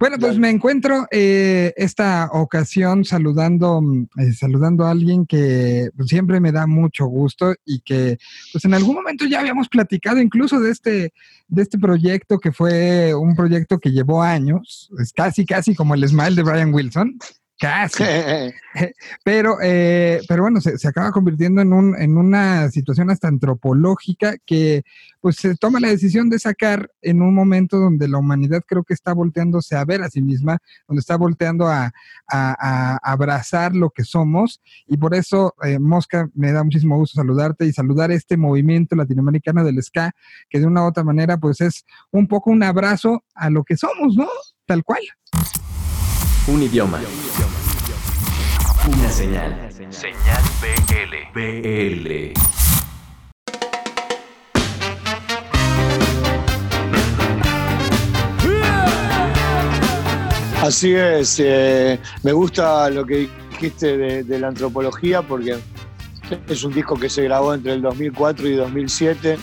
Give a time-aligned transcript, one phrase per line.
[0.00, 3.82] Bueno, pues me encuentro eh, esta ocasión saludando,
[4.16, 8.16] eh, saludando a alguien que pues, siempre me da mucho gusto y que
[8.52, 11.12] pues en algún momento ya habíamos platicado incluso de este,
[11.48, 16.06] de este proyecto que fue un proyecto que llevó años, es casi, casi como el
[16.06, 17.18] Smile de Brian Wilson.
[17.58, 18.04] Casi.
[19.24, 24.84] pero, eh, pero bueno, se, acaba convirtiendo en, un, en una situación hasta antropológica que
[25.20, 28.94] pues se toma la decisión de sacar en un momento donde la humanidad creo que
[28.94, 31.92] está volteándose a ver a sí misma, donde está volteando a,
[33.02, 34.60] abrazar lo que somos.
[34.86, 39.64] Y por eso, eh, Mosca, me da muchísimo gusto saludarte y saludar este movimiento latinoamericano
[39.64, 40.12] del ska,
[40.48, 43.76] que de una u otra manera pues es un poco un abrazo a lo que
[43.76, 44.28] somos, ¿no?
[44.66, 45.00] Tal cual.
[46.48, 46.98] Un idioma.
[48.86, 49.68] Una señal.
[49.90, 51.14] Señal BL.
[51.34, 52.32] BL.
[60.62, 65.58] Así es, eh, me gusta lo que dijiste de, de, la antropología porque
[66.48, 69.38] es un disco que se grabó entre el 2004 y 2007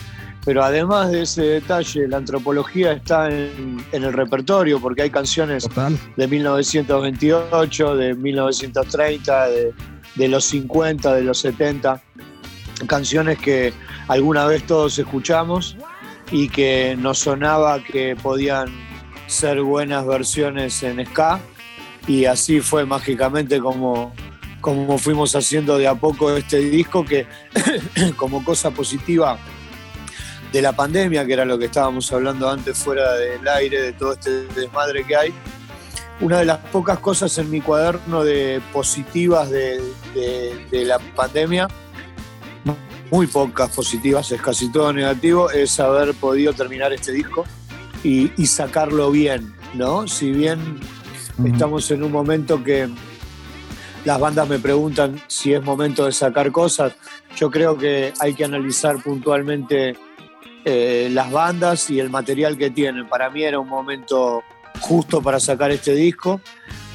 [0.46, 5.68] pero además de ese detalle, la antropología está en, el repertorio, porque hay canciones
[6.16, 12.00] de 1928, de 1930, de, los 50, de los 70,
[12.86, 13.72] canciones que
[14.06, 15.76] alguna vez todos escuchamos
[16.30, 18.68] y que nos sonaba que podían
[19.26, 21.40] ser buenas versiones en ska,
[22.06, 24.14] y así fue mágicamente como,
[24.60, 27.26] como fuimos haciendo de a poco este disco que
[28.16, 29.40] como cosa positiva
[30.52, 34.12] de la pandemia, que era lo que estábamos hablando antes fuera del aire, de todo
[34.12, 35.34] este desmadre que hay.
[36.20, 39.82] Una de las pocas cosas en mi cuaderno de positivas de,
[40.72, 41.68] la pandemia,
[43.10, 47.44] muy pocas positivas, es casi todo negativo, es haber podido terminar este disco
[48.02, 50.08] y, sacarlo bien, ¿no?
[50.08, 50.80] Si bien
[51.44, 52.88] estamos en un momento que
[54.04, 56.94] las bandas me preguntan si es momento de sacar cosas,
[57.36, 59.96] yo creo que hay que analizar puntualmente
[60.68, 63.08] eh, las bandas y el material que tienen.
[63.08, 64.42] Para mí era un momento
[64.80, 66.40] justo para sacar este disco,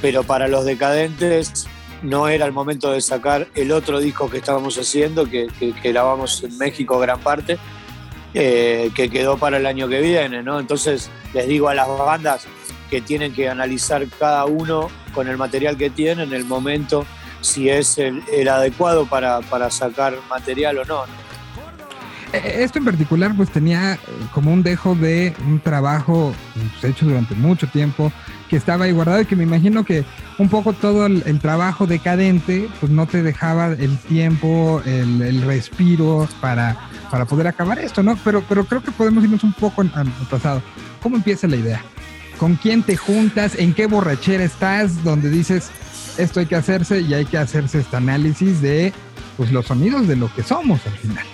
[0.01, 1.67] pero para los decadentes
[2.01, 5.47] no era el momento de sacar el otro disco que estábamos haciendo, que,
[5.81, 7.57] grabamos en México gran parte,
[8.33, 10.59] eh, que quedó para el año que viene, ¿no?
[10.59, 12.47] Entonces les digo a las bandas
[12.89, 17.05] que tienen que analizar cada uno con el material que tienen, el momento,
[17.39, 21.05] si es el, adecuado para, para, sacar material o no.
[22.33, 23.97] Esto en particular pues tenía eh,
[24.33, 26.33] como un dejo de un trabajo
[26.79, 28.11] pues, hecho durante mucho tiempo
[28.49, 30.03] que estaba ahí guardado y que me imagino que
[30.37, 36.77] un poco todo el, trabajo decadente pues no te dejaba el tiempo, el, respiro para,
[37.09, 38.17] para poder acabar esto, ¿no?
[38.23, 40.61] Pero, pero creo que podemos irnos un poco al pasado.
[41.01, 41.81] ¿Cómo empieza la idea?
[42.37, 43.55] ¿Con quién te juntas?
[43.57, 45.03] ¿En qué borrachera estás?
[45.03, 45.69] Donde dices,
[46.17, 48.91] esto hay que hacerse y hay que hacerse este análisis de
[49.37, 51.25] pues, los sonidos de lo que somos al final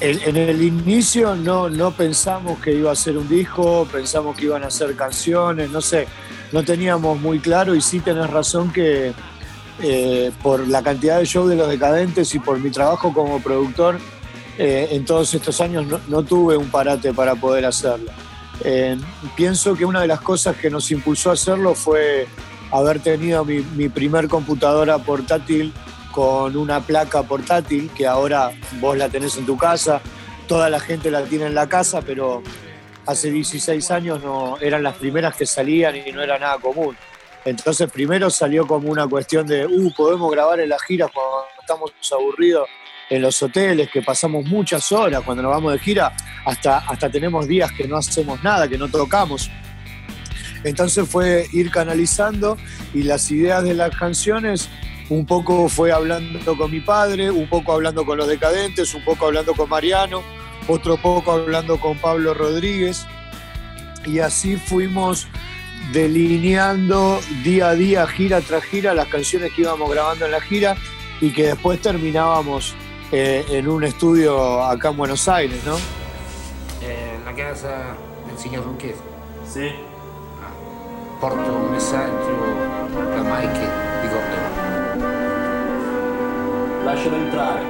[0.00, 4.70] en el inicio no, pensamos que iba a ser un disco, pensamos que iban a
[4.70, 6.06] ser canciones, no sé,
[6.52, 9.12] no teníamos muy claro y sí tenés razón que
[9.82, 13.98] eh, por la cantidad de shows de los decadentes y por mi trabajo como productor,
[14.58, 18.10] eh, en todos estos años no, tuve un parate para poder hacerlo.
[18.64, 18.98] Eh,
[19.34, 22.26] pienso que una de las cosas que nos impulsó a hacerlo fue
[22.70, 25.72] haber tenido mi primer computadora portátil
[26.16, 28.50] con una placa portátil que ahora
[28.80, 30.00] vos la tenés en tu casa,
[30.48, 32.42] toda la gente la tiene en la casa, pero
[33.04, 36.96] hace 16 años no eran las primeras que salían y no era nada común.
[37.44, 41.92] Entonces primero salió como una cuestión de, uh, podemos grabar en las giras cuando estamos
[42.10, 42.66] aburridos
[43.10, 46.16] en los hoteles, que pasamos muchas horas cuando nos vamos de gira,
[46.46, 49.50] hasta, hasta tenemos días que no hacemos nada, que no tocamos.
[50.64, 52.56] Entonces fue ir canalizando
[52.94, 54.70] y las ideas de las canciones
[55.08, 59.26] un poco fue hablando con mi padre, un poco hablando con los decadentes, un poco
[59.26, 60.22] hablando con Mariano,
[60.68, 63.06] otro poco hablando con Pablo Rodríguez.
[64.04, 65.28] Y así fuimos
[65.92, 70.76] delineando día a día, gira tras gira, las canciones que íbamos grabando en la gira
[71.20, 72.74] y que después terminábamos
[73.12, 75.76] eh, en un estudio acá en Buenos Aires, ¿no?
[76.84, 78.94] En la casa del señor Luque.
[79.48, 79.70] Sí.
[80.42, 82.36] Ah, porto un messaggio
[83.24, 83.95] da.
[86.86, 87.62] Lascialo entrare.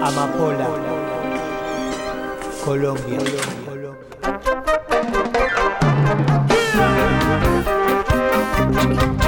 [0.00, 0.66] Amapola,
[2.64, 3.20] Colombia.
[8.72, 9.19] Eh,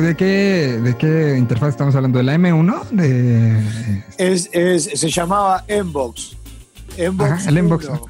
[0.00, 2.18] ¿de qué, ¿de qué interfaz estamos hablando?
[2.18, 2.88] ¿De la M1?
[2.90, 4.02] De...
[4.18, 6.36] Es, es- se llamaba Enbox.
[6.96, 7.84] Enbox Ajá, el Enbox.
[7.86, 8.02] 1.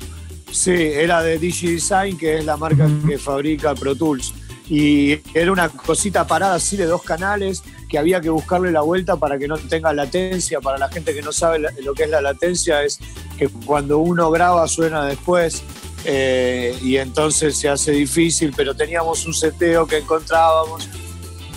[0.51, 4.35] Sí, era de DigiDesign, que es la marca que fabrica Pro Tools.
[4.69, 9.17] Y era una cosita parada así de dos canales que había que buscarle la vuelta
[9.17, 10.61] para que no tenga latencia.
[10.61, 12.99] Para la gente que no sabe lo que es la latencia, es
[13.39, 15.63] que cuando uno graba suena después
[16.05, 20.89] eh, y entonces se hace difícil, pero teníamos un seteo que encontrábamos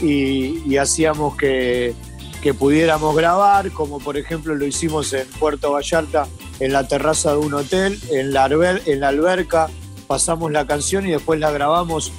[0.01, 1.94] y, y hacíamos que,
[2.42, 6.27] que pudiéramos grabar, como por ejemplo lo hicimos en Puerto Vallarta,
[6.59, 9.68] en la terraza de un hotel, en la, alber- en la alberca,
[10.07, 12.12] pasamos la canción y después la grabamos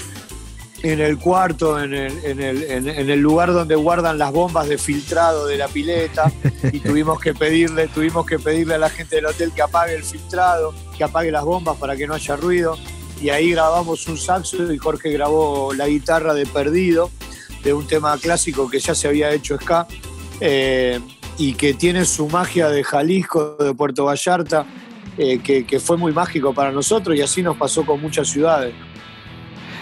[0.82, 4.68] en el cuarto, en el, en el- en- en el lugar donde guardan las bombas
[4.68, 6.30] de filtrado de la pileta
[6.72, 10.04] y tuvimos que pedirle, tuvimos que pedirle a la gente del hotel que apague el
[10.04, 12.76] filtrado, que apague las bombas para que no haya ruido.
[13.22, 17.10] Y ahí grabamos un saxo y Jorge grabó la guitarra de Perdido,
[17.66, 19.88] de un tema clásico que ya se había hecho ska
[20.40, 21.00] eh,
[21.36, 24.64] y que tiene su magia de Jalisco, de Puerto Vallarta,
[25.18, 28.72] eh, que, fue muy mágico para nosotros y así nos pasó con muchas ciudades.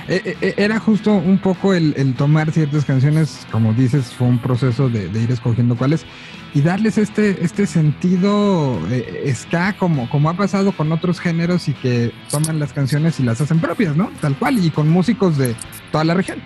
[0.09, 5.09] Eh, Era justo un poco el, tomar ciertas canciones, como dices, fue un proceso de,
[5.09, 6.07] de ir escogiendo cuáles
[6.55, 11.75] y darles este, este sentido eh, ska como, como ha pasado con otros géneros y
[11.75, 14.11] que toman las canciones y las hacen propias, ¿no?
[14.21, 15.57] Tal cual, y con músicos de
[15.91, 16.39] toda la región.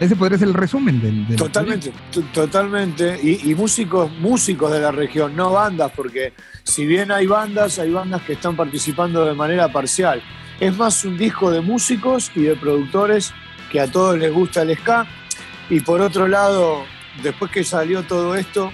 [0.00, 1.26] Ese podría ser el resumen del...
[1.28, 1.92] del Totalmente,
[2.32, 3.18] totalmente.
[3.22, 6.32] Y, y músicos, músicos de la región, no bandas, porque
[6.64, 10.20] si bien hay bandas, hay bandas que están participando de manera parcial.
[10.58, 13.32] Es más un disco de músicos y de productores
[13.70, 15.06] que a todos les gusta el ska.
[15.70, 16.84] Y por otro lado,
[17.22, 18.72] después que salió todo esto,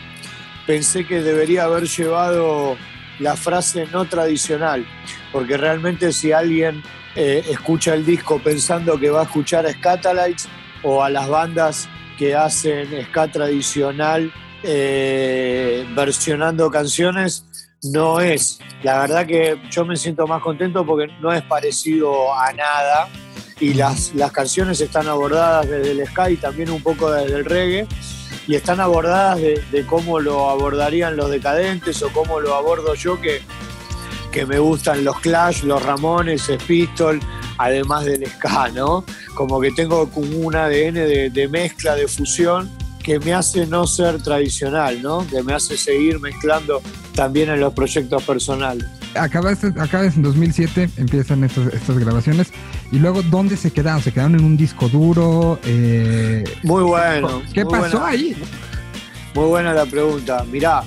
[0.66, 2.76] pensé que debería haber llevado
[3.18, 4.86] la frase no tradicional,
[5.32, 6.82] porque realmente si alguien
[7.14, 10.48] eh, escucha el disco pensando que va a escuchar a Scatalites
[10.82, 14.32] o a las bandas que hacen ska tradicional
[14.62, 17.46] eh, versionando canciones,
[17.82, 18.60] no es.
[18.82, 23.08] La verdad que yo me siento más contento porque no es parecido a nada
[23.58, 27.44] y las, las canciones están abordadas desde el ska y también un poco desde el
[27.44, 27.86] reggae
[28.46, 33.42] y están abordadas de, cómo lo abordarían los decadentes o cómo lo abordo yo que,
[34.32, 37.20] que me gustan los Clash, los Ramones, Pistol,
[37.60, 39.04] además del ska, ¿no?
[39.34, 42.70] Como que tengo como un ADN de, de mezcla, de fusión
[43.02, 45.26] que me hace no ser tradicional, ¿no?
[45.26, 46.82] Que me hace seguir mezclando
[47.14, 48.86] también en los proyectos personales.
[49.14, 52.48] Acabaste, acabas en 2007, empiezan estas, estas grabaciones.
[52.92, 54.02] Y luego, ¿dónde se quedaron?
[54.02, 55.58] ¿Se quedaron en un disco duro?
[55.64, 57.42] Eh, Muy bueno.
[57.52, 58.36] ¿Qué muy pasó buena- ahí?
[59.34, 60.44] Muy buena la pregunta.
[60.50, 60.82] Mirá,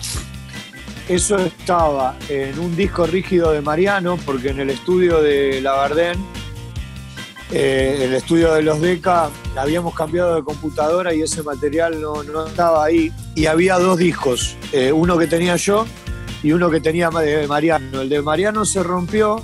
[1.09, 6.17] eso estaba en un disco rígido de Mariano, porque en el estudio de Labardén,
[7.55, 12.83] eh, el estudio de los Deca, habíamos cambiado de computadora y ese material no, estaba
[12.83, 13.11] ahí.
[13.35, 15.85] Y había dos discos, eh, uno que tenía yo
[16.41, 18.01] y uno que tenía de Mariano.
[18.01, 19.43] El de Mariano se rompió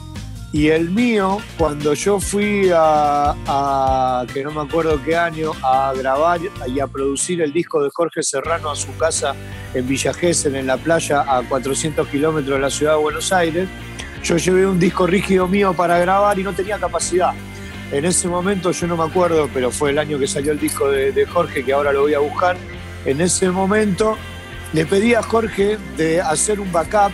[0.51, 5.93] y el mío, cuando yo fui a, a, que no me acuerdo qué año, a
[5.95, 9.35] grabar y a producir el disco de Jorge Serrano a su casa
[9.75, 13.69] en Villa Gesell, en la playa, a 400 kilómetros de la ciudad de Buenos Aires,
[14.23, 17.33] yo llevé un disco rígido mío para grabar y no tenía capacidad.
[17.91, 20.89] En ese momento, yo no me acuerdo, pero fue el año que salió el disco
[20.89, 22.55] de, de Jorge, que ahora lo voy a buscar.
[23.05, 24.17] En ese momento
[24.73, 27.11] le pedí a Jorge de hacer un backup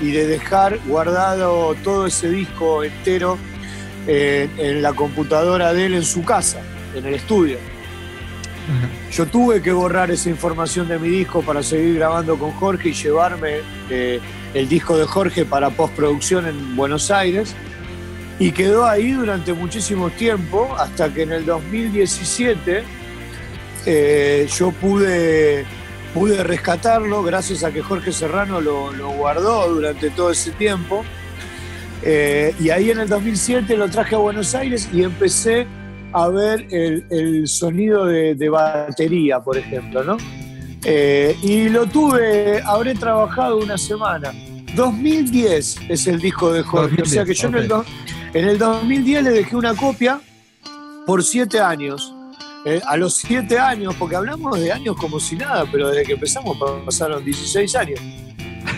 [0.00, 3.38] y de dejar guardado todo ese disco entero
[4.06, 6.60] eh, en la computadora de él en su casa,
[6.94, 7.58] en el estudio.
[9.12, 12.92] Yo tuve que borrar esa información de mi disco para seguir grabando con Jorge y
[12.94, 13.58] llevarme
[13.90, 14.20] eh,
[14.54, 17.54] el disco de Jorge para postproducción en Buenos Aires.
[18.38, 22.82] Y quedó ahí durante muchísimo tiempo, hasta que en el 2017
[23.86, 25.64] eh, yo pude,
[26.12, 31.04] pude rescatarlo gracias a que Jorge Serrano lo, lo guardó durante todo ese tiempo.
[32.02, 35.66] Eh, y ahí en el 2007 lo traje a Buenos Aires y empecé
[36.12, 40.16] a ver el, el sonido de, de batería, por ejemplo, ¿no?
[40.84, 44.32] Eh, y lo tuve, habré trabajado una semana.
[44.76, 47.68] 2010 es el disco de Jorge, o sea que yo en, el,
[48.34, 50.20] en el 2010 le dejé una copia
[51.06, 52.12] por siete años.
[52.66, 56.12] Eh, a los siete años, porque hablamos de años como si nada, pero desde que
[56.14, 58.00] empezamos pasaron 16 años.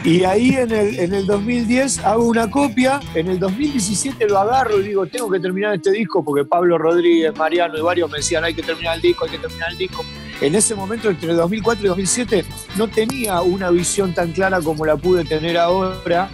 [0.04, 4.80] Y ahí en el, en el 2010 hago una copia, en el 2017 lo agarro
[4.80, 8.44] y digo, tengo que terminar este disco, porque Pablo Rodríguez, Mariano y varios me decían,
[8.44, 10.04] hay que terminar el disco, hay que terminar el disco.
[10.40, 12.44] En ese momento, entre 2004 y 2007,
[12.76, 16.28] no tenía una visión tan clara como la pude tener ahora.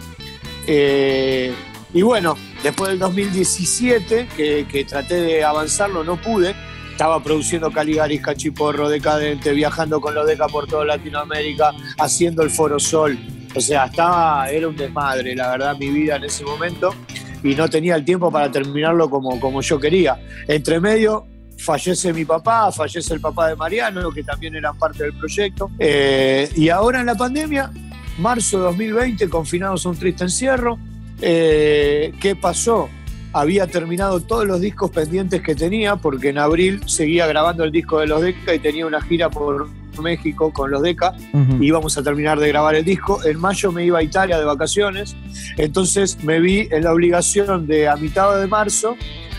[0.66, 1.54] Eh,
[1.94, 6.54] y bueno, después del 2017, que, traté de avanzarlo, no pude.
[6.90, 12.78] estaba produciendo Caligaris, Cachiporro, Decadente, viajando con los Deca por toda Latinoamérica, haciendo el Foro
[12.78, 13.18] Sol.
[13.54, 16.94] O sea, estaba, era un desmadre, la verdad, mi vida en ese momento.
[17.42, 20.18] Y no tenía el tiempo para terminarlo como, como yo quería.
[20.48, 21.26] Entre medio,
[21.58, 25.70] fallece mi papá, fallece el papá de Mariano, que también eran parte del proyecto.
[25.78, 27.70] Eh, y ahora en la pandemia,
[28.18, 30.78] marzo de 2020, confinados a un triste encierro.
[31.22, 32.88] Eh, ¿Qué pasó?
[33.32, 38.00] Había terminado todos los discos pendientes que tenía, porque en abril seguía grabando el disco
[38.00, 39.68] de los Deca y tenía una gira por
[40.02, 41.14] México con los Deca.
[41.32, 41.62] Ujú.
[41.62, 43.24] Íbamos a terminar de grabar el disco.
[43.24, 45.16] En mayo me iba a Italia de vacaciones.
[45.56, 48.96] Entonces me vi en la obligación de, a mitad de marzo,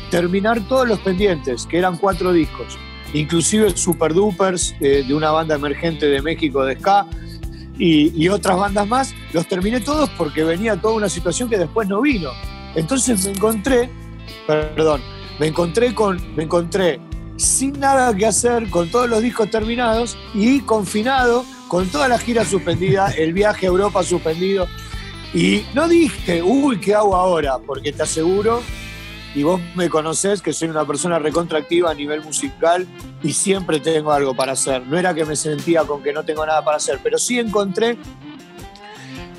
[0.09, 2.77] terminar todos los pendientes, que eran cuatro discos.
[3.13, 7.05] Inclusive Super Dupers, eh, de una banda emergente de México de ska,
[7.85, 12.01] y, otras bandas más, los terminé todos porque venía toda una situación que después no
[12.01, 12.29] vino.
[12.75, 13.89] Entonces me encontré,
[14.47, 15.01] perdón,
[15.37, 17.01] me encontré con, me encontré
[17.35, 22.45] sin nada que hacer, con todos los discos terminados y confinado, con toda la gira
[22.45, 24.65] suspendida, el viaje a Europa suspendido.
[25.33, 27.57] Y no dije, uy, ¿qué hago ahora?
[27.57, 28.61] Porque te aseguro,
[29.35, 32.87] y vos me conocés, que soy una persona recontractiva a nivel musical
[33.23, 34.85] y siempre tengo algo para hacer.
[34.85, 37.97] No era que me sentía con que no tengo nada para hacer, pero sí encontré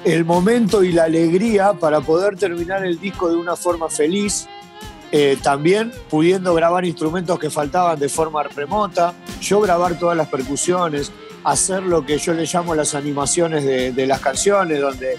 [0.05, 4.47] el momento y la alegría para poder terminar el disco de una forma feliz,
[5.13, 11.13] eh, también pudiendo grabar instrumentos que faltaban de forma remota, yo grabar todas las percusiones,
[11.45, 15.17] hacer lo que yo le llamo las animaciones de, de las canciones, donde,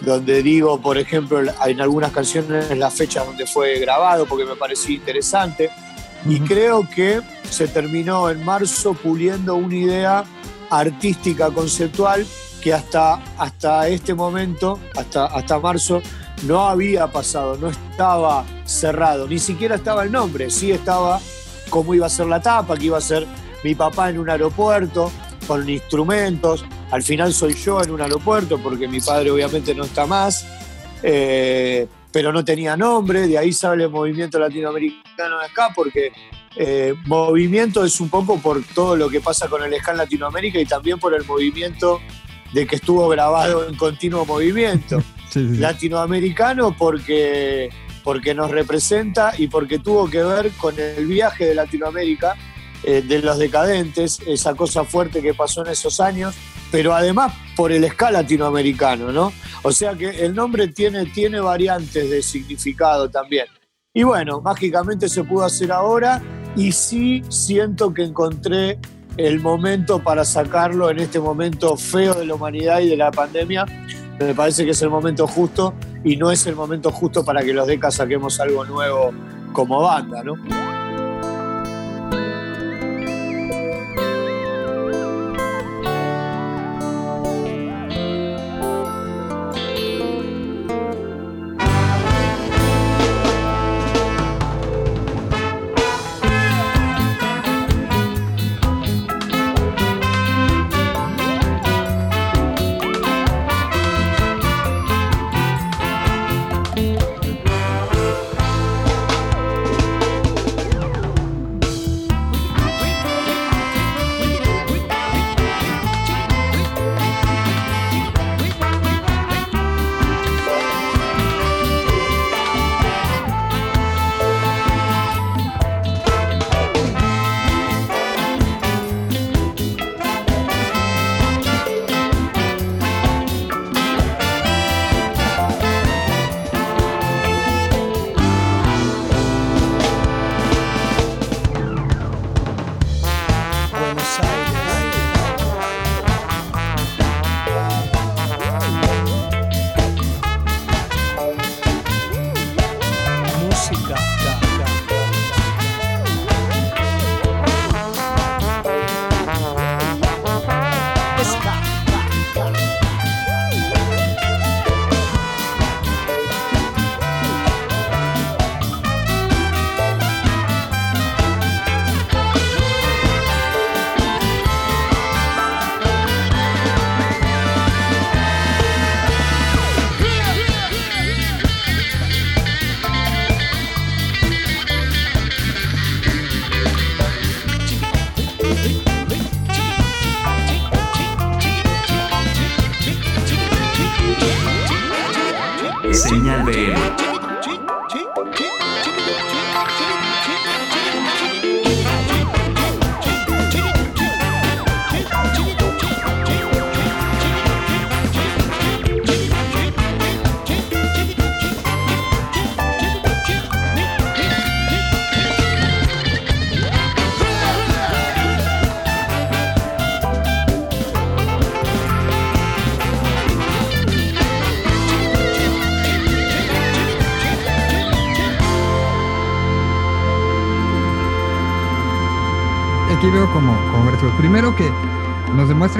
[0.00, 4.96] donde digo, por ejemplo, en algunas canciones las fechas donde fue grabado, porque me parecía
[4.96, 5.70] interesante.
[6.28, 10.24] Y creo que se terminó en marzo puliendo una idea
[10.70, 12.26] artística conceptual
[12.60, 16.02] que hasta, hasta este momento, hasta, hasta marzo,
[16.42, 21.20] no había pasado, no estaba cerrado, ni siquiera estaba el nombre, sí estaba
[21.70, 23.26] cómo iba a ser la tapa, que iba a ser
[23.64, 25.10] mi papá en un aeropuerto,
[25.46, 30.06] con instrumentos, al final soy yo en un aeropuerto, porque mi padre obviamente no está
[30.06, 30.46] más,
[31.02, 36.12] eh, pero no tenía nombre, de ahí sale el movimiento latinoamericano de acá, porque
[36.56, 40.58] eh, movimiento es un poco por todo lo que pasa con el ska en Latinoamérica
[40.58, 42.00] y también por el movimiento
[42.54, 45.02] de que estuvo grabado en continuo movimiento.
[45.28, 45.60] Sí, sí, sí.
[45.60, 47.68] Latinoamericano porque,
[48.04, 52.36] porque nos representa y porque tuvo que ver con el viaje de Latinoamérica,
[52.82, 56.34] eh, de los decadentes, esa cosa fuerte que pasó en esos años,
[56.70, 59.32] pero además por el ska latinoamericano, ¿no?
[59.62, 63.46] O sea que el nombre tiene, tiene variantes de significado también.
[63.94, 66.22] Y bueno, mágicamente se pudo hacer ahora
[66.54, 68.78] y sí siento que encontré
[69.16, 73.64] el momento para sacarlo en este momento feo de la humanidad y de la pandemia.
[74.18, 77.52] Me parece que es el momento justo y no es el momento justo para que
[77.52, 79.12] los Decas saquemos algo nuevo
[79.52, 80.34] como banda, ¿no?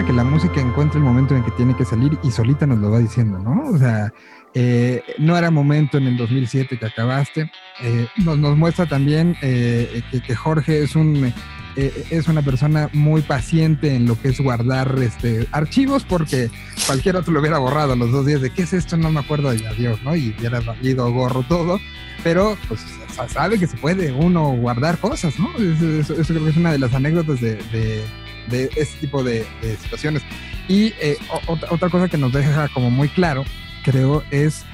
[0.04, 2.90] Que la música encuentra el momento en que tiene que salir y solita nos lo
[2.90, 3.70] va diciendo, ¿no?
[3.70, 4.12] O sea,
[4.54, 7.50] eh, no era momento en el 2007 que acabaste.
[7.82, 11.32] Eh, nos, nos muestra también eh, que, que Jorge es un
[11.78, 16.50] eh, es una persona muy paciente en lo que es guardar este, archivos porque
[16.86, 19.20] cualquier otro lo hubiera borrado a los dos días de qué es esto, no me
[19.20, 20.16] acuerdo y adiós, ¿no?
[20.16, 21.78] Y hubiera valido gorro todo,
[22.24, 22.80] pero pues
[23.14, 25.50] sa- sabe que se puede uno guardar cosas, ¿no?
[25.58, 28.02] Eso, eso- eso creo que es una de las anécdotas de, de,
[28.50, 29.44] de este tipo de,
[29.82, 30.22] situaciones.
[30.68, 33.44] Y eh, otra, otra cosa que nos deja como muy claro,
[33.84, 34.64] creo, es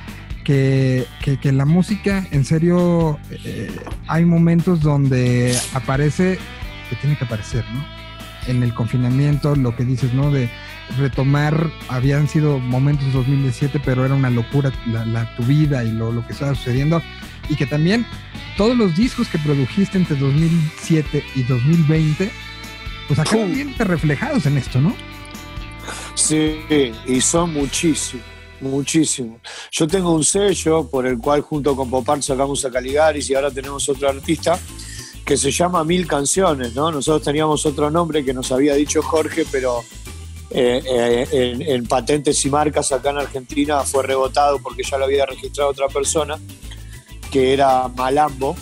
[0.45, 3.71] que, que, que la música, en serio, eh,
[4.09, 6.39] hay momentos donde aparece
[6.91, 7.85] que tiene que aparecer, ¿no?
[8.49, 10.31] En el confinamiento, lo que dices, ¿no?
[10.33, 10.51] De
[10.99, 16.11] retomar, habían sido momentos 2017, pero era una locura la, la- tu vida y lo,
[16.11, 17.01] lo que estaba sucediendo.
[17.49, 18.05] Y que también
[18.57, 22.31] todos los discos que produjiste entre 2007 y 2020,
[23.09, 23.55] pues acaban Pum.
[23.55, 24.95] bien reflejados en esto, ¿no?
[26.15, 26.61] Sí,
[27.07, 28.25] y son muchísimos,
[28.61, 29.41] muchísimos.
[29.71, 33.51] Yo tengo un sello por el cual junto con Popar sacamos a Caligaris y ahora
[33.51, 34.59] tenemos otro artista
[35.25, 36.91] que se llama Mil Canciones, ¿no?
[36.91, 39.83] Nosotros teníamos otro nombre que nos había dicho Jorge, pero
[40.51, 45.05] eh, eh, en, en patentes y marcas acá en Argentina fue rebotado porque ya lo
[45.05, 46.39] había registrado otra persona,
[47.31, 48.57] que era Malambo.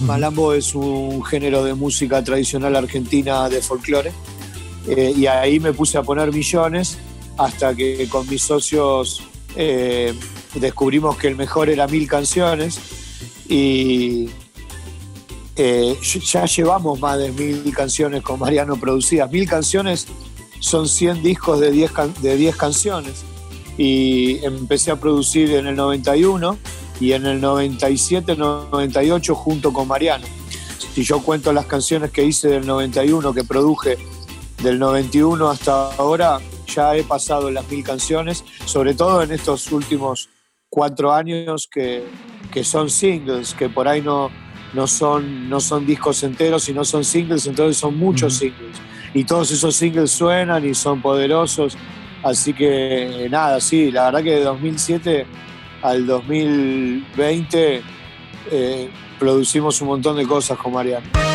[0.00, 4.12] Malambo es un género de música tradicional argentina de folclore.
[4.88, 6.98] Eh, y ahí me puse a poner millones
[7.38, 9.22] hasta que con mis socios
[9.56, 10.14] eh,
[10.54, 12.78] descubrimos que el mejor era mil canciones
[13.48, 14.28] y
[15.56, 19.30] eh, ya llevamos más de mil canciones con Mariano producidas.
[19.32, 20.06] Mil canciones
[20.60, 23.24] son 100 discos de 10, can- de 10 canciones
[23.78, 26.56] y empecé a producir en el 91
[27.00, 30.26] y en el 97, 98 junto con Mariano.
[30.94, 33.98] Si yo cuento las canciones que hice del 91, que produje
[34.62, 40.30] del 91 hasta ahora, ya he pasado las mil canciones, sobre todo en estos últimos
[40.68, 42.04] cuatro años que,
[42.50, 44.30] que son singles, que por ahí no,
[44.72, 48.76] no, son, no son discos enteros, sino son singles, entonces son muchos singles.
[49.14, 51.76] Y todos esos singles suenan y son poderosos.
[52.22, 55.26] Así que nada, sí, la verdad que de 2007
[55.86, 57.82] al 2020
[58.50, 61.25] eh, producimos un montón de cosas con Mariano.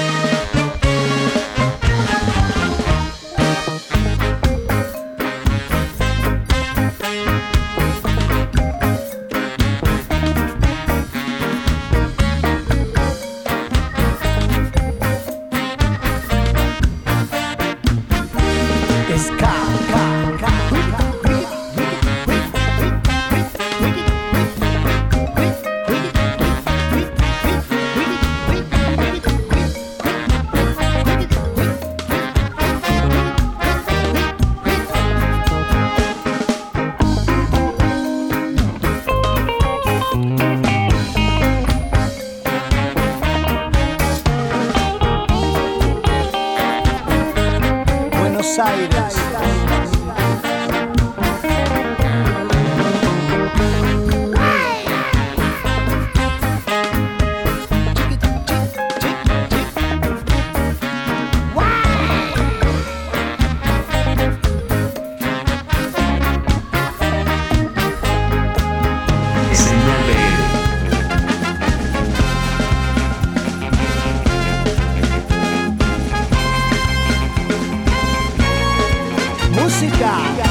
[80.01, 80.50] Música.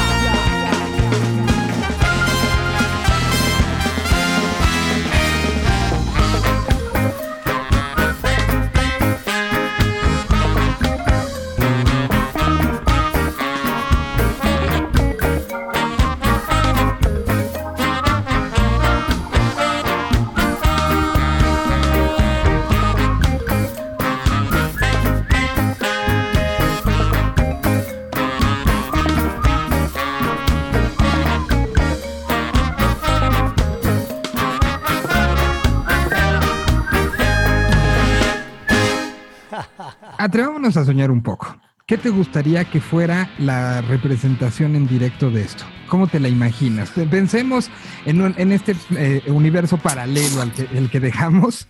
[40.34, 41.56] Atrevámonos a soñar un poco.
[41.88, 45.64] ¿Qué te gustaría que fuera la representación en directo de esto?
[45.88, 46.90] ¿Cómo te la imaginas?
[47.10, 47.68] Pensemos
[48.06, 51.66] en, un- en este eh, universo paralelo al que, el que dejamos.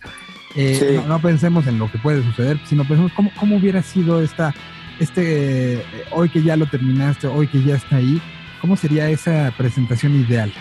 [0.55, 0.95] Eh, Sí.
[0.97, 4.53] no, no pensemos en lo que puede suceder, sino pensemos cómo, cómo hubiera sido esta,
[4.99, 8.21] este, eh, hoy que ya lo terminaste, hoy que ya está ahí,
[8.59, 10.53] ¿cómo sería esa presentación ideal?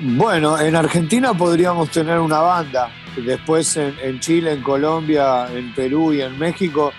[0.00, 2.90] Bueno, en Argentina podríamos tener una banda.
[3.14, 6.92] Después en, Chile, en Colombia, en Perú y en México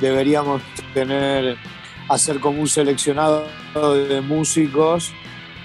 [0.00, 0.60] deberíamos
[0.92, 1.56] tener,
[2.08, 3.44] hacer como un seleccionado
[3.94, 5.12] de músicos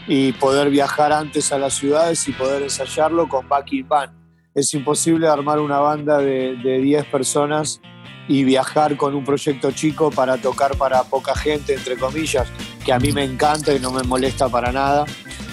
[0.08, 4.14] y poder viajar antes a las ciudades y poder ensayarlo con backing band.
[4.54, 7.82] Es imposible armar una banda de, de 10 personas
[8.28, 12.48] y viajar con un proyecto chico para tocar para poca gente, entre comillas,
[12.86, 15.06] que a mí me encanta y no me molesta para nada.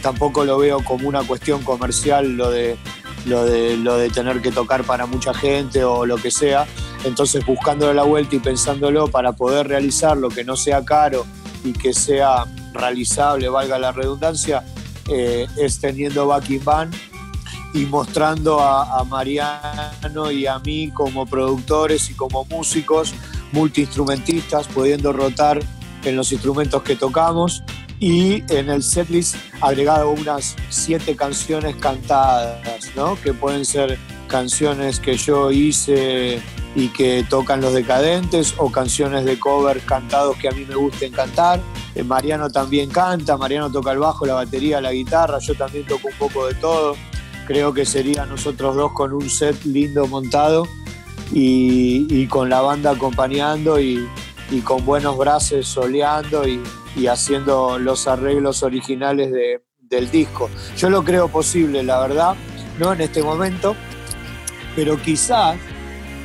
[0.02, 2.76] Tampoco lo veo como una cuestión comercial lo de,
[3.24, 6.66] lo de, lo de tener que tocar para mucha gente o lo que sea.
[7.04, 11.24] Entonces buscándole la vuelta y pensándolo para poder realizarlo, que no sea caro
[11.64, 14.64] y que sea realizable, valga la redundancia,
[15.08, 16.94] eh, es teniendo backing band
[17.74, 23.14] y mostrando a, a, Mariano y a mí como productores y como músicos,
[23.52, 25.60] multiinstrumentistas, pudiendo rotar
[26.04, 27.62] en los instrumentos que tocamos
[28.02, 33.14] y en el setlist agregado unas siete canciones cantadas, ¿no?
[33.22, 36.42] que pueden ser canciones que yo hice
[36.74, 41.12] y que tocan los decadentes o canciones de cover cantados que a mí me gusten
[41.12, 41.60] cantar.
[41.94, 46.08] Eh, Mariano también canta, Mariano toca el bajo, la batería, la guitarra, yo también toco
[46.08, 46.96] un poco de todo.
[47.46, 50.66] Creo que sería nosotros dos con un set lindo montado
[51.32, 54.08] y, y con la banda acompañando y,
[54.50, 56.60] y con buenos brazos soleando y,
[56.96, 60.50] y, haciendo los arreglos originales de, del disco.
[60.76, 62.34] Yo lo creo posible, la verdad,
[62.78, 63.76] no en este momento,
[64.74, 65.56] pero quizás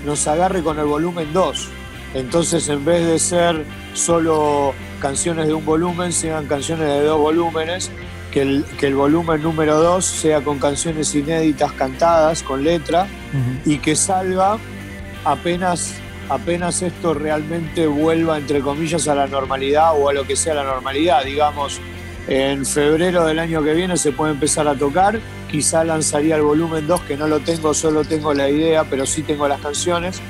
[0.06, 1.70] nos agarre con el volumen 2.
[2.14, 7.92] Entonces, en vez de ser solo canciones de un volumen, sean canciones de dos volúmenes,
[8.32, 13.38] que el, que el volumen número 2 sea con canciones inéditas cantadas, con letra, uh
[13.38, 13.74] -huh.
[13.74, 14.58] y que salga
[15.24, 15.96] apenas,
[16.30, 20.64] apenas esto realmente vuelva, entre comillas, a la normalidad o a lo que sea la
[20.64, 21.24] normalidad.
[21.24, 21.80] Digamos,
[22.28, 26.86] en febrero del año que viene se puede empezar a tocar, quizá lanzaría el volumen
[26.86, 30.22] 2, que no lo tengo, solo tengo la idea, pero sí tengo las canciones,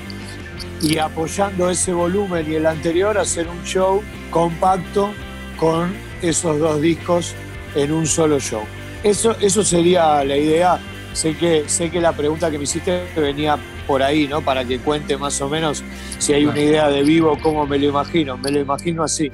[0.82, 5.12] y apoyando ese volumen y el anterior, hacer un show compacto
[5.58, 7.34] con esos dos discos
[7.74, 8.62] en un solo show.
[9.04, 10.80] Eso, eso sería la idea.
[11.14, 14.42] Sé que, sé que la pregunta que me hiciste venía por ahí, ¿no?
[14.42, 15.84] Para que cuente más o menos
[16.20, 18.38] si hay una idea de vivo, cómo me lo imagino.
[18.38, 19.32] Me lo imagino así.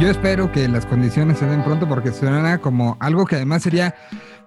[0.00, 3.94] Yo espero que las condiciones se den pronto porque suena como algo que además sería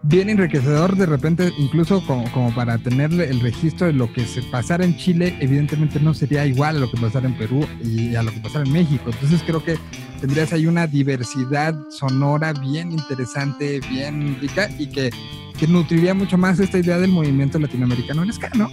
[0.02, 4.84] bien enriquecedor de repente, incluso como, para tener el registro de lo que se pasara
[4.84, 8.32] en Chile, evidentemente no sería igual a lo que pasara en Perú y a lo
[8.32, 9.12] que pasara en México.
[9.12, 9.78] Entonces creo que
[10.20, 15.12] tendrías ahí una diversidad sonora bien interesante, bien rica y que,
[15.60, 18.72] que nutriría mucho más esta idea del movimiento latinoamericano en ska, ¿no?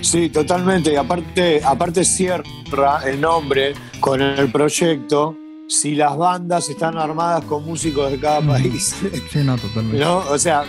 [0.00, 0.92] Sí, totalmente.
[0.92, 5.41] Y aparte, aparte cierra el nombre con el proyecto
[5.72, 8.94] si las bandas están armadas con músicos de cada país.
[9.30, 9.98] Sí, no, totalmente.
[9.98, 10.18] ¿No?
[10.18, 10.64] O sea,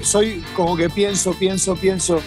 [0.00, 2.20] soy como que pienso, pienso, pienso.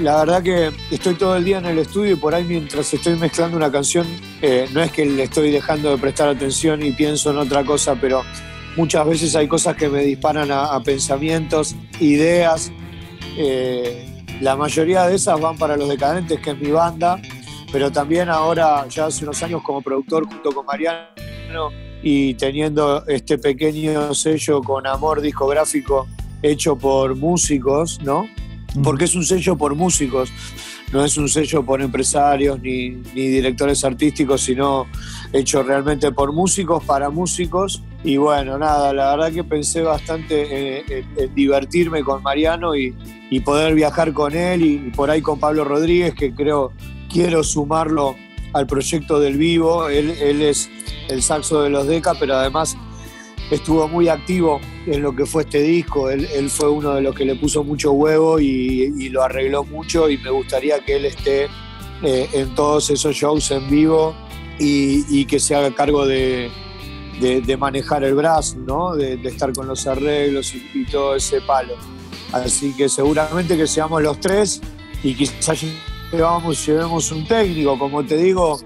[0.00, 3.16] La verdad que estoy todo el día en el estudio y por ahí mientras estoy
[3.16, 4.06] mezclando una canción,
[4.40, 7.94] eh, no es que le estoy dejando de prestar atención y pienso en otra cosa,
[8.00, 8.22] pero
[8.76, 12.72] muchas veces hay cosas que me disparan a, a pensamientos, ideas.
[13.36, 17.20] Eh, la mayoría de esas van para Los Decadentes, que es mi banda,
[17.70, 20.64] pero también ahora, ya hace unos años como productor junto con
[22.02, 26.06] Y teniendo este pequeño sello con amor discográfico
[26.42, 28.26] hecho por músicos, ¿no?
[28.82, 30.32] Porque es un sello por músicos,
[30.92, 34.86] no es un sello por empresarios ni, ni directores artísticos, sino
[35.32, 37.82] hecho realmente por músicos, para músicos.
[38.04, 42.94] Y bueno, nada, la verdad que pensé bastante en, en- en divertirme con Mariano y,
[43.28, 46.72] y poder viajar con él y, y por ahí con Pablo Rodríguez, que creo
[47.12, 48.14] quiero sumarlo
[48.52, 49.88] al proyecto del vivo.
[49.88, 50.70] Él, él es
[51.08, 52.76] el saxo de los Deca, pero además
[53.50, 56.10] estuvo muy activo en lo que fue este disco.
[56.10, 60.18] Él, fue uno de los que le puso mucho huevo y, lo arregló mucho y
[60.18, 61.48] me gustaría que él esté
[62.02, 64.14] eh, en todos esos shows en vivo
[64.58, 66.50] y, que se haga cargo de,
[67.58, 68.94] manejar el brazo, ¿no?
[68.94, 71.74] de, de estar con los arreglos y, y todo ese palo.
[72.32, 74.60] Así que seguramente que seamos los tres
[75.02, 75.64] y quizás
[76.12, 77.78] llevamos, llevemos un técnico.
[77.78, 78.60] Como te digo,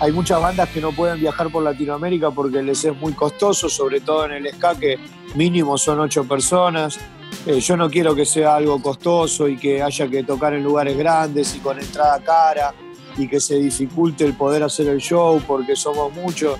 [0.00, 4.00] hay muchas bandas que no pueden viajar por Latinoamérica porque les es muy costoso, sobre
[4.00, 4.98] todo en el ska, que
[5.34, 6.98] mínimo son ocho personas.
[7.46, 10.96] Eh, yo no quiero que sea algo costoso y que haya que tocar en lugares
[10.96, 12.74] grandes y con entrada cara
[13.16, 16.58] y que se dificulte el poder hacer el show porque somos muchos.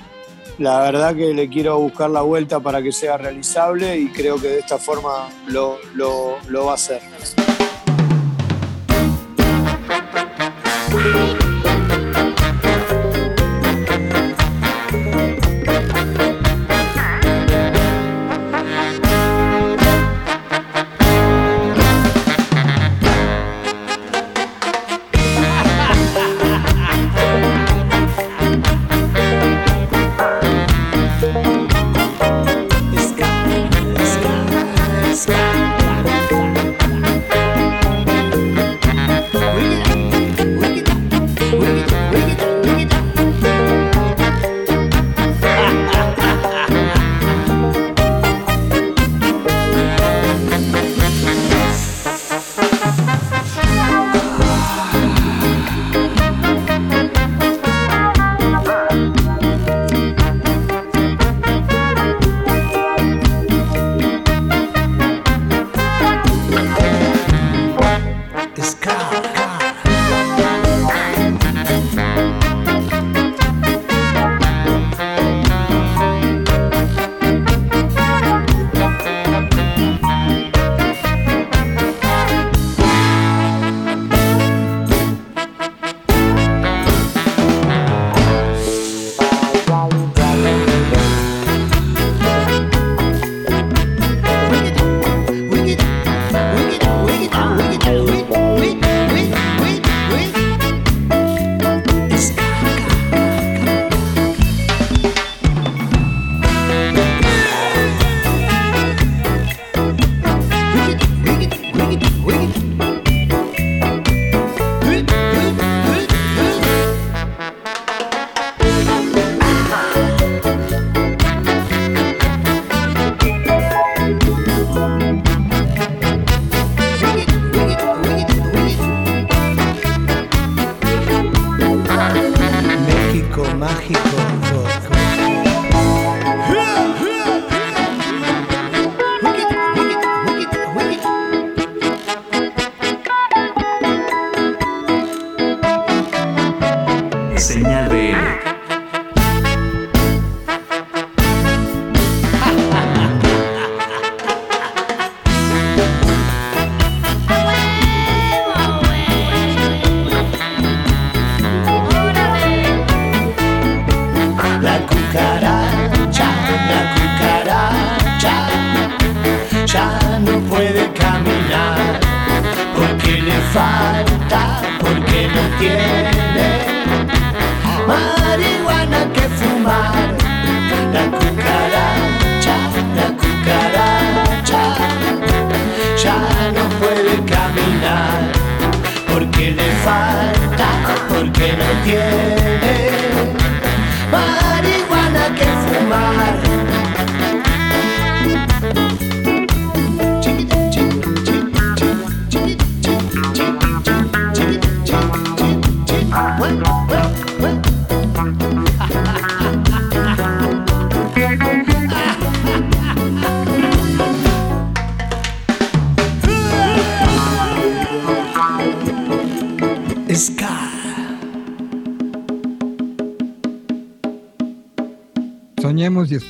[0.59, 4.49] La verdad que le quiero buscar la vuelta para que sea realizable y creo que
[4.49, 7.01] de esta forma lo, lo- lo va a hacer.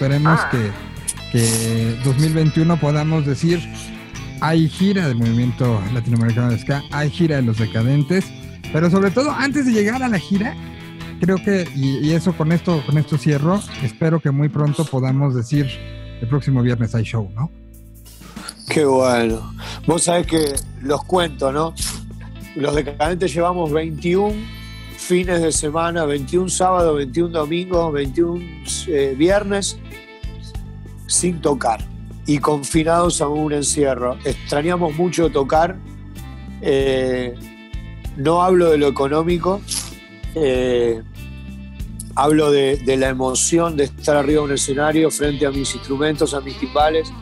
[0.09, 0.71] Esperemos que,
[1.33, 3.61] que 2021 podamos decir
[4.41, 8.25] hay gira del movimiento latinoamericano de ska, hay gira de los decadentes,
[8.73, 10.57] pero sobre todo antes de llegar a la gira,
[11.21, 15.35] creo que, y, y eso con esto, con esto cierro, espero que muy pronto podamos
[15.35, 15.69] decir
[16.23, 17.51] el próximo viernes hay show, ¿no?
[18.67, 19.53] Qué bueno.
[19.87, 21.75] Vos sabés que los cuento, ¿no?
[22.57, 24.35] Los decadentes llevamos 21
[24.97, 28.43] fines de semana, 21 sábados, 21 domingos, 21
[28.87, 29.79] eh, viernes
[31.09, 31.81] sin tocar
[32.27, 34.17] y confinados a un encierro.
[34.25, 35.77] Extrañamos mucho tocar.
[36.61, 37.35] eh,
[38.17, 39.61] no hablo de lo económico,
[40.35, 41.01] eh,
[42.17, 46.41] hablo de, la emoción de estar arriba de un escenario frente a mis instrumentos, a
[46.41, 47.13] mis timbales,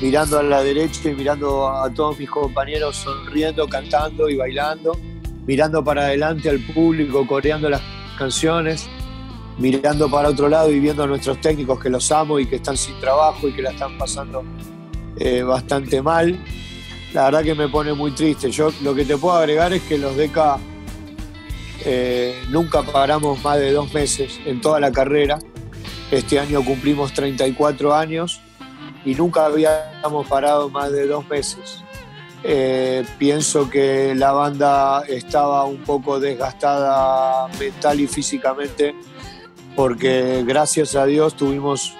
[0.00, 4.96] mirando a la derecha y mirando a todos mis compañeros sonriendo, cantando y bailando,
[5.44, 7.82] mirando para adelante al público, coreando las
[8.16, 8.88] canciones,
[9.58, 12.76] mirando para otro lado y viendo a nuestros técnicos que los amo y que están
[12.76, 14.44] sin trabajo y que la están pasando
[15.16, 16.38] eh, bastante mal.
[17.12, 18.50] La verdad que me pone muy triste.
[18.50, 20.58] Yo lo que te puedo agregar es que los DECA
[21.84, 25.38] eh, nunca paramos más de dos meses en toda la carrera.
[26.10, 28.40] Este año cumplimos 34 años
[29.04, 31.82] y nunca habíamos parado más de dos meses.
[32.44, 38.94] Eh, pienso que la banda estaba un poco desgastada mental y físicamente
[39.78, 41.92] porque gracias a Dios tuvimos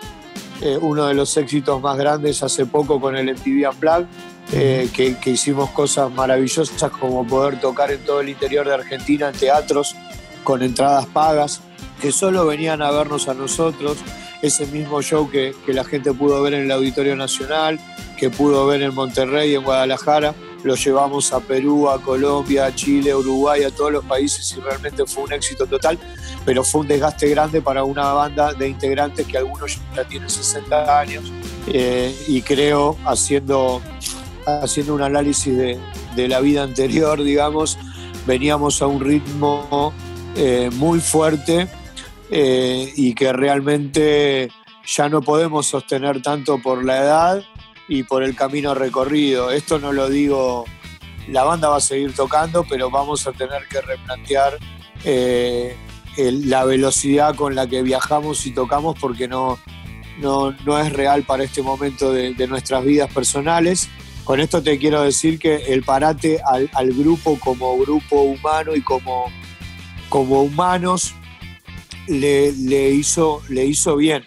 [0.63, 4.07] eh, uno de los éxitos más grandes hace poco con el MTV Unplugged,
[4.53, 9.29] eh, que, que hicimos cosas maravillosas como poder tocar en todo el interior de Argentina
[9.29, 9.95] en teatros
[10.43, 11.61] con entradas pagas,
[12.03, 13.99] que solo venían a vernos a nosotros,
[14.43, 17.79] ese mismo show que, que la gente pudo ver en el Auditorio Nacional,
[18.17, 20.35] que pudo ver en Monterrey, en Guadalajara,
[20.65, 25.07] lo llevamos a Perú, a Colombia, a Chile, Uruguay, a todos los países y realmente
[25.07, 25.99] fue un éxito total,
[26.45, 31.01] pero fue un desgaste grande para una banda de integrantes que algunos ya tienen 60
[31.01, 31.33] años
[31.69, 33.81] eh, y creo, haciendo,
[34.47, 35.79] haciendo un análisis de,
[36.17, 37.79] de la vida anterior, digamos,
[38.27, 39.93] veníamos a un ritmo
[40.37, 41.69] eh, muy fuerte
[42.31, 44.51] eh, y que realmente
[44.87, 47.45] ya no podemos sostener tanto por la edad
[47.89, 49.51] y por el camino recorrido.
[49.51, 50.67] Esto no lo digo,
[51.29, 54.59] la banda va a seguir tocando, pero vamos a tener que replantear
[55.05, 55.77] eh,
[56.17, 59.59] la velocidad con la que viajamos y tocamos porque no,
[60.19, 63.89] no, no es real para este momento de, de nuestras vidas personales.
[64.25, 68.83] Con esto te quiero decir que el parate al, al grupo como grupo humano y
[68.83, 69.33] como,
[70.11, 71.15] como humanos
[72.07, 74.25] le, le hizo, le hizo bien.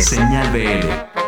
[0.00, 1.19] Señal BL.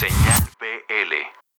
[0.00, 0.47] Un